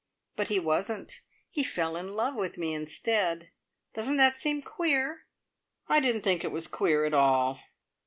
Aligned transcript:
But 0.35 0.47
he 0.47 0.59
wasn't. 0.59 1.21
He 1.51 1.63
fell 1.63 1.95
in 1.95 2.15
love 2.15 2.33
with 2.33 2.57
me 2.57 2.73
instead. 2.73 3.51
Doesn't 3.93 4.17
that 4.17 4.35
seem 4.37 4.63
queer?" 4.63 5.27
I 5.87 5.99
didn't 5.99 6.23
think 6.23 6.43
it 6.43 6.51
was 6.51 6.65
queer 6.65 7.05
at 7.05 7.13
all. 7.13 7.59